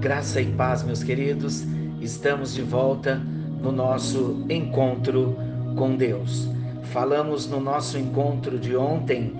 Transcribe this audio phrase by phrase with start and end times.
[0.00, 1.64] Graça e paz, meus queridos,
[2.00, 5.36] estamos de volta no nosso encontro
[5.74, 6.48] com Deus.
[6.92, 9.34] Falamos no nosso encontro de ontem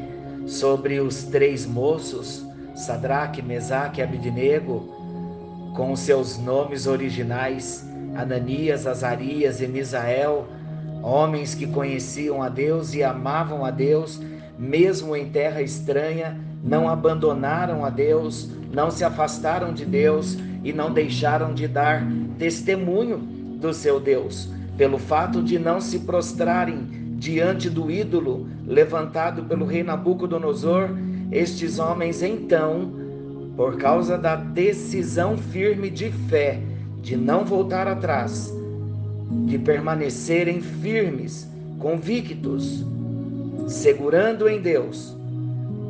[0.48, 2.44] sobre os três moços,
[2.74, 10.48] Sadraque, Mesaque e Abidnego, com seus nomes originais, Ananias, Azarias e Misael,
[11.04, 14.20] homens que conheciam a Deus e amavam a Deus,
[14.58, 20.92] mesmo em terra estranha, não abandonaram a Deus, não se afastaram de Deus e não
[20.92, 22.06] deixaram de dar
[22.38, 29.66] testemunho do seu Deus, pelo fato de não se prostrarem diante do ídolo levantado pelo
[29.66, 30.90] rei Nabucodonosor,
[31.32, 32.92] estes homens então,
[33.56, 36.60] por causa da decisão firme de fé,
[37.02, 38.52] de não voltar atrás,
[39.46, 42.84] de permanecerem firmes, convictos,
[43.66, 45.17] segurando em Deus.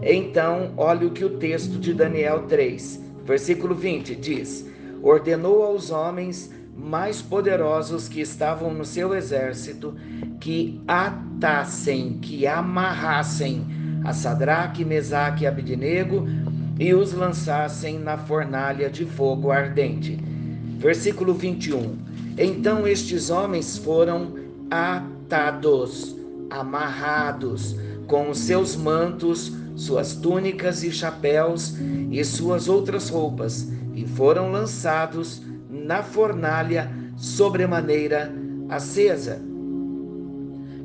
[0.03, 4.67] Então, olhe o que o texto de Daniel 3, versículo 20 diz:
[5.03, 9.97] Ordenou aos homens mais poderosos que estavam no seu exército
[10.41, 13.67] que atassem, que amarrassem
[14.05, 16.25] a Sadraque, Mesaque e Abidnego
[16.79, 20.17] e os lançassem na fornalha de fogo ardente.
[20.79, 21.99] Versículo 21.
[22.39, 24.35] Então estes homens foram
[24.71, 26.17] atados,
[26.49, 27.77] amarrados,
[28.07, 31.77] com os seus mantos suas túnicas e chapéus
[32.11, 38.35] e suas outras roupas, e foram lançados na fornalha sobremaneira
[38.69, 39.41] acesa.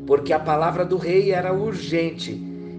[0.05, 2.31] Porque a palavra do rei era urgente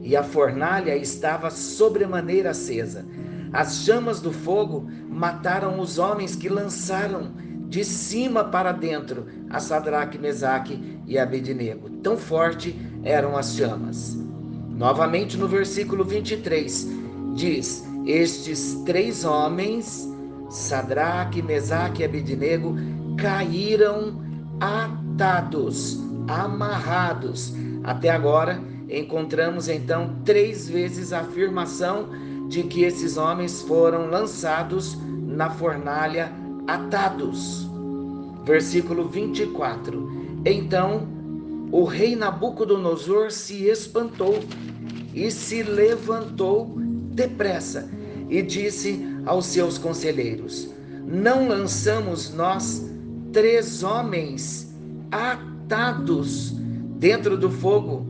[0.02, 3.04] e a fornalha estava sobremaneira acesa.
[3.52, 7.32] As chamas do fogo mataram os homens que lançaram
[7.68, 11.90] de cima para dentro a Sadraque, Mesaque e Abednego.
[11.90, 14.23] Tão forte eram as chamas.
[14.76, 16.88] Novamente no versículo 23,
[17.34, 20.08] diz: Estes três homens,
[20.50, 22.74] Sadraque, Mesaque e Abednego,
[23.16, 24.20] caíram
[24.60, 27.54] atados, amarrados.
[27.84, 32.08] Até agora, encontramos então três vezes a afirmação
[32.48, 36.32] de que esses homens foram lançados na fornalha
[36.66, 37.68] atados.
[38.44, 40.40] Versículo 24.
[40.44, 41.13] Então
[41.70, 44.40] o rei Nabucodonosor se espantou
[45.12, 46.74] e se levantou
[47.12, 47.88] depressa
[48.28, 50.68] e disse aos seus conselheiros:
[51.06, 52.84] Não lançamos nós
[53.32, 54.74] três homens
[55.10, 56.50] atados
[56.96, 58.06] dentro do fogo?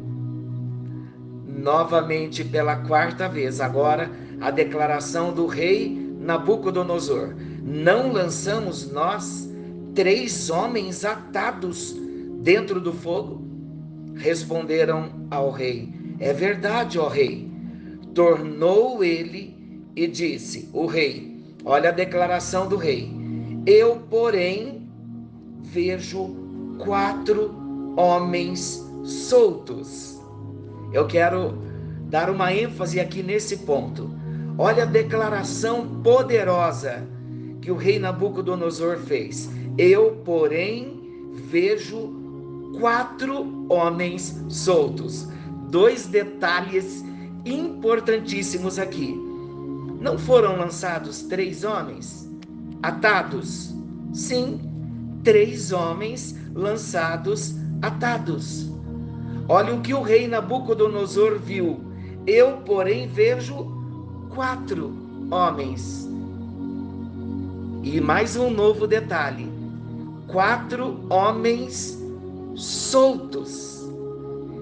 [1.46, 4.10] Novamente, pela quarta vez, agora
[4.40, 9.48] a declaração do rei Nabucodonosor: Não lançamos nós
[9.94, 12.03] três homens atados
[12.44, 13.42] dentro do fogo?
[14.14, 17.50] Responderam ao rei: É verdade, ó rei.
[18.14, 19.56] Tornou ele
[19.96, 23.10] e disse: O rei, olha a declaração do rei.
[23.66, 24.86] Eu, porém,
[25.62, 26.36] vejo
[26.78, 27.54] quatro
[27.96, 30.20] homens soltos.
[30.92, 31.58] Eu quero
[32.08, 34.10] dar uma ênfase aqui nesse ponto.
[34.58, 37.08] Olha a declaração poderosa
[37.60, 39.50] que o rei Nabucodonosor fez.
[39.76, 42.23] Eu, porém, vejo
[42.78, 45.28] quatro homens soltos.
[45.70, 47.04] Dois detalhes
[47.44, 49.14] importantíssimos aqui.
[50.00, 52.30] Não foram lançados três homens
[52.82, 53.74] atados?
[54.12, 54.60] Sim,
[55.22, 58.70] três homens lançados atados.
[59.48, 61.80] Olha o que o rei Nabucodonosor viu.
[62.26, 63.66] Eu, porém, vejo
[64.34, 64.92] quatro
[65.30, 66.08] homens.
[67.82, 69.50] E mais um novo detalhe:
[70.26, 72.03] quatro homens
[72.54, 73.82] soltos.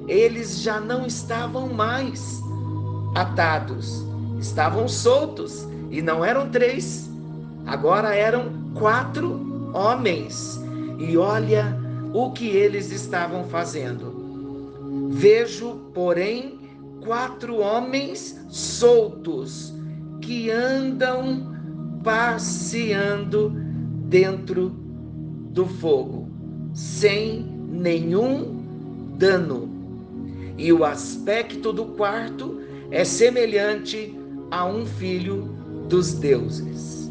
[0.08, 2.40] Eles já não estavam mais
[3.14, 4.04] atados,
[4.38, 7.08] estavam soltos e não eram três,
[7.66, 10.60] agora eram quatro homens.
[10.98, 11.78] E olha
[12.12, 15.08] o que eles estavam fazendo.
[15.10, 16.58] Vejo, porém,
[17.04, 19.72] quatro homens soltos
[20.20, 21.52] que andam
[22.02, 23.50] passeando
[24.08, 24.70] dentro
[25.50, 26.28] do fogo,
[26.72, 29.68] sem nenhum dano.
[30.58, 32.60] E o aspecto do quarto
[32.90, 34.14] é semelhante
[34.50, 35.56] a um filho
[35.88, 37.10] dos deuses.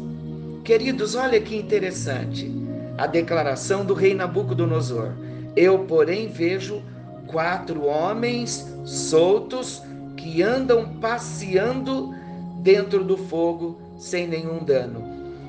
[0.62, 2.50] Queridos, olha que interessante
[2.96, 5.10] a declaração do rei Nabucodonosor.
[5.56, 6.80] Eu, porém, vejo
[7.26, 9.82] quatro homens soltos
[10.16, 12.14] que andam passeando
[12.62, 15.02] dentro do fogo sem nenhum dano.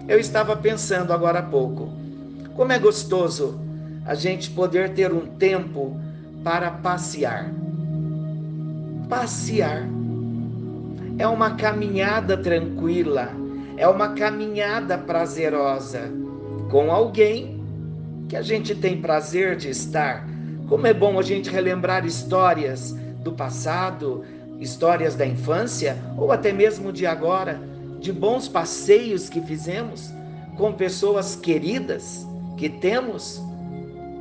[0.07, 1.89] Eu estava pensando agora há pouco,
[2.55, 3.62] como é gostoso
[4.05, 5.99] a gente poder ter um tempo
[6.43, 7.51] para passear.
[9.07, 9.87] Passear
[11.17, 13.29] é uma caminhada tranquila,
[13.77, 16.11] é uma caminhada prazerosa
[16.69, 17.61] com alguém
[18.27, 20.27] que a gente tem prazer de estar.
[20.67, 24.23] Como é bom a gente relembrar histórias do passado,
[24.59, 27.59] histórias da infância ou até mesmo de agora,
[27.99, 30.11] de bons passeios que fizemos
[30.57, 32.25] com pessoas queridas
[32.57, 33.41] que temos.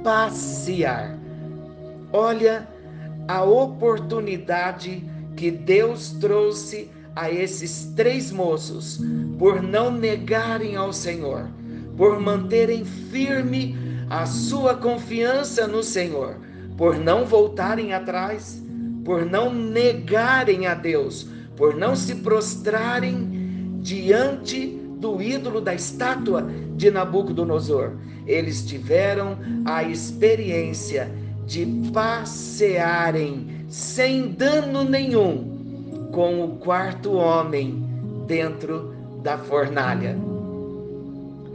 [0.02, 1.19] Passear.
[2.12, 2.69] Olha
[3.28, 5.02] a oportunidade
[5.37, 9.00] que Deus trouxe a esses três moços
[9.38, 11.49] por não negarem ao Senhor,
[11.96, 13.76] por manterem firme
[14.10, 16.37] a sua confiança no Senhor,
[16.76, 18.62] por não voltarem atrás,
[19.05, 26.88] por não negarem a Deus, por não se prostrarem diante do ídolo da estátua de
[26.88, 27.94] Nabucodonosor.
[28.25, 31.10] Eles tiveram a experiência
[31.44, 37.84] de passearem sem dano nenhum com o quarto homem
[38.28, 38.94] dentro
[39.25, 40.16] da fornalha.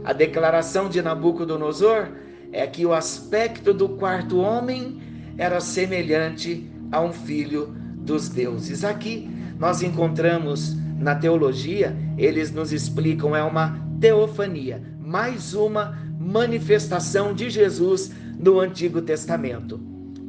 [0.04, 2.08] A declaração de Nabucodonosor
[2.52, 5.00] é que o aspecto do quarto homem
[5.38, 8.84] era semelhante a um filho dos deuses.
[8.84, 17.48] Aqui nós encontramos na teologia, eles nos explicam, é uma teofania, mais uma manifestação de
[17.48, 19.80] Jesus no Antigo Testamento.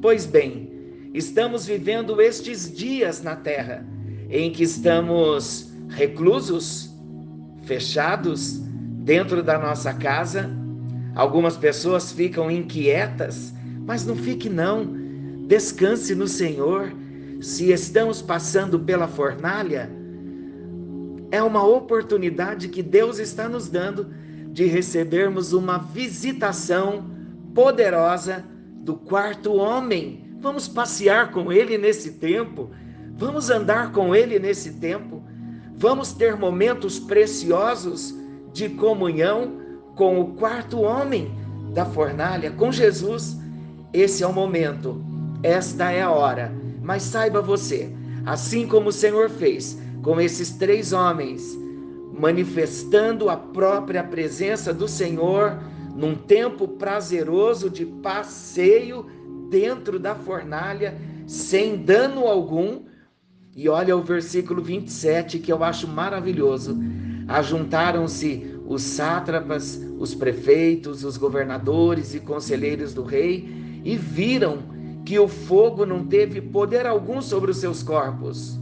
[0.01, 0.71] Pois bem,
[1.13, 3.85] estamos vivendo estes dias na terra
[4.29, 6.95] em que estamos reclusos,
[7.63, 8.59] fechados
[9.03, 10.49] dentro da nossa casa.
[11.15, 13.53] Algumas pessoas ficam inquietas,
[13.85, 14.95] mas não fique não.
[15.47, 16.93] Descanse no Senhor.
[17.41, 19.89] Se estamos passando pela fornalha,
[21.31, 24.07] é uma oportunidade que Deus está nos dando
[24.51, 27.05] de recebermos uma visitação
[27.53, 28.43] poderosa
[28.81, 30.37] do quarto homem.
[30.41, 32.71] Vamos passear com ele nesse tempo,
[33.15, 35.21] vamos andar com ele nesse tempo,
[35.75, 38.15] vamos ter momentos preciosos
[38.53, 39.59] de comunhão
[39.95, 41.31] com o quarto homem
[41.73, 43.37] da fornalha, com Jesus.
[43.93, 45.03] Esse é o momento,
[45.43, 46.51] esta é a hora.
[46.81, 47.93] Mas saiba você,
[48.25, 51.57] assim como o Senhor fez com esses três homens,
[52.13, 55.59] manifestando a própria presença do Senhor
[55.95, 59.05] num tempo prazeroso de passeio
[59.49, 60.97] dentro da fornalha,
[61.27, 62.83] sem dano algum.
[63.55, 66.77] E olha o versículo 27 que eu acho maravilhoso.
[67.27, 74.59] Ajuntaram-se os sátrapas, os prefeitos, os governadores e conselheiros do rei e viram
[75.05, 78.58] que o fogo não teve poder algum sobre os seus corpos,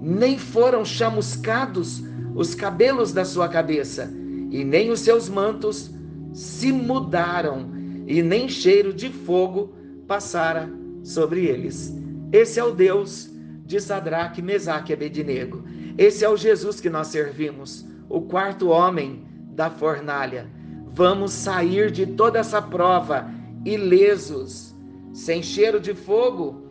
[0.00, 2.02] nem foram chamuscados
[2.34, 4.10] os cabelos da sua cabeça,
[4.50, 5.90] e nem os seus mantos
[6.32, 7.70] se mudaram
[8.06, 9.74] e nem cheiro de fogo
[10.06, 10.70] passara
[11.02, 11.94] sobre eles.
[12.32, 13.30] Esse é o Deus
[13.64, 15.64] de Sadraque, Mesaque e Abednego.
[15.96, 20.48] Esse é o Jesus que nós servimos, o quarto homem da fornalha.
[20.92, 23.30] Vamos sair de toda essa prova
[23.64, 24.74] ilesos,
[25.12, 26.69] sem cheiro de fogo.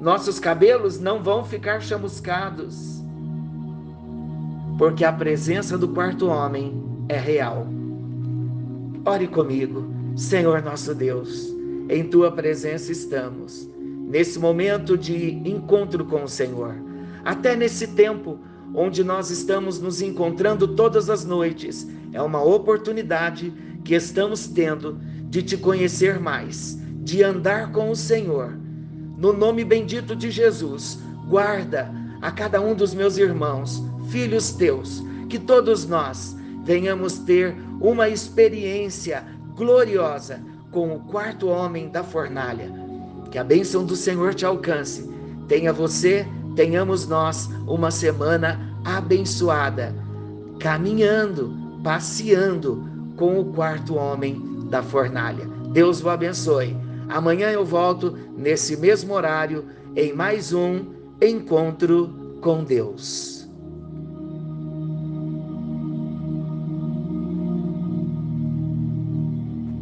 [0.00, 3.02] Nossos cabelos não vão ficar chamuscados,
[4.78, 7.66] porque a presença do quarto homem é real.
[9.04, 11.52] Ore comigo, Senhor nosso Deus,
[11.88, 16.76] em tua presença estamos, nesse momento de encontro com o Senhor,
[17.24, 18.38] até nesse tempo
[18.72, 23.52] onde nós estamos nos encontrando todas as noites, é uma oportunidade
[23.84, 28.67] que estamos tendo de te conhecer mais, de andar com o Senhor.
[29.18, 35.40] No nome bendito de Jesus, guarda a cada um dos meus irmãos, filhos teus, que
[35.40, 39.24] todos nós venhamos ter uma experiência
[39.56, 42.72] gloriosa com o quarto homem da fornalha.
[43.32, 45.10] Que a bênção do Senhor te alcance.
[45.48, 49.92] Tenha você, tenhamos nós uma semana abençoada,
[50.60, 55.44] caminhando, passeando com o quarto homem da fornalha.
[55.72, 56.76] Deus o abençoe.
[57.08, 59.64] Amanhã eu volto nesse mesmo horário
[59.96, 60.86] em mais um
[61.20, 63.37] encontro com Deus.